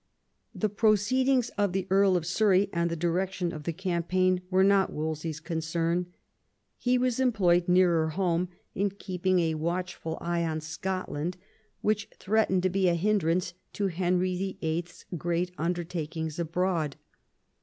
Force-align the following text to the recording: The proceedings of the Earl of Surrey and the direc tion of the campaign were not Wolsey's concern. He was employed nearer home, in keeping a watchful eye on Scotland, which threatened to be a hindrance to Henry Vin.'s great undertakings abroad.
The 0.55 0.67
proceedings 0.67 1.49
of 1.59 1.73
the 1.73 1.85
Earl 1.91 2.17
of 2.17 2.25
Surrey 2.25 2.71
and 2.73 2.89
the 2.89 2.97
direc 2.97 3.33
tion 3.33 3.51
of 3.51 3.65
the 3.65 3.71
campaign 3.71 4.41
were 4.49 4.63
not 4.63 4.91
Wolsey's 4.91 5.39
concern. 5.39 6.07
He 6.79 6.97
was 6.97 7.19
employed 7.19 7.67
nearer 7.67 8.07
home, 8.09 8.49
in 8.73 8.89
keeping 8.89 9.37
a 9.37 9.53
watchful 9.53 10.17
eye 10.19 10.43
on 10.43 10.59
Scotland, 10.59 11.37
which 11.81 12.09
threatened 12.17 12.63
to 12.63 12.69
be 12.71 12.89
a 12.89 12.95
hindrance 12.95 13.53
to 13.73 13.89
Henry 13.89 14.35
Vin.'s 14.59 15.05
great 15.19 15.51
undertakings 15.59 16.39
abroad. 16.39 16.95